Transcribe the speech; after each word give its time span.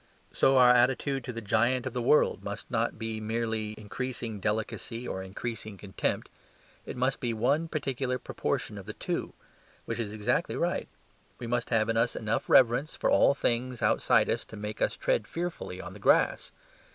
So 0.31 0.57
our 0.57 0.71
attitude 0.71 1.23
to 1.25 1.31
the 1.31 1.41
giant 1.41 1.85
of 1.85 1.93
the 1.93 2.01
world 2.01 2.43
must 2.43 2.71
not 2.71 2.99
merely 2.99 3.75
be 3.75 3.79
increasing 3.79 4.39
delicacy 4.39 5.07
or 5.07 5.21
increasing 5.21 5.77
contempt: 5.77 6.27
it 6.87 6.97
must 6.97 7.19
be 7.19 7.35
one 7.35 7.67
particular 7.67 8.17
proportion 8.17 8.79
of 8.79 8.87
the 8.87 8.93
two 8.95 9.33
which 9.85 9.99
is 9.99 10.11
exactly 10.11 10.55
right. 10.55 10.87
We 11.37 11.45
must 11.45 11.69
have 11.69 11.87
in 11.87 11.97
us 11.97 12.15
enough 12.15 12.49
reverence 12.49 12.95
for 12.95 13.11
all 13.11 13.35
things 13.35 13.83
outside 13.83 14.27
us 14.27 14.43
to 14.45 14.55
make 14.57 14.81
us 14.81 14.97
tread 14.97 15.27
fearfully 15.27 15.79
on 15.79 15.93
the 15.93 15.99
grass. 15.99 16.51